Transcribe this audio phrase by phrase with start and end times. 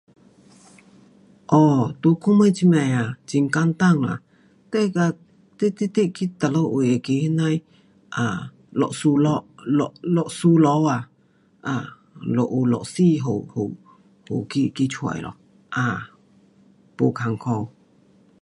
[1.55, 4.19] 哦，在我们这边啊，很简单啦，
[4.73, 5.09] 你跟，
[5.59, 7.63] 你直直去哪里位那个那样的
[8.15, 8.39] um
[8.79, 9.83] 律师楼，律，
[10.13, 11.09] 律师楼啊
[11.61, 11.85] ，um
[12.35, 13.55] 就有律师好，好，
[14.29, 15.35] 好去找咯
[15.75, 15.99] ，um
[16.97, 17.67] 不，不困苦。